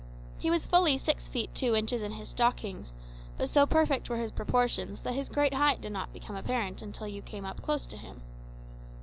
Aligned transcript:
He 0.39 0.49
was 0.49 0.65
fully 0.65 0.97
six 0.97 1.27
feet 1.27 1.53
two 1.53 1.75
inches 1.75 2.01
in 2.01 2.13
his 2.13 2.29
stockings, 2.29 2.91
but 3.37 3.49
so 3.49 3.67
perfect 3.67 4.09
were 4.09 4.17
his 4.17 4.31
proportions 4.31 5.01
that 5.01 5.13
his 5.13 5.29
great 5.29 5.53
height 5.53 5.79
did 5.79 5.91
not 5.91 6.11
become 6.11 6.35
apparent 6.35 6.81
until 6.81 7.05
you 7.07 7.21
came 7.21 7.43
close 7.61 7.85
up 7.85 7.91
to 7.91 7.97
him. 7.97 8.21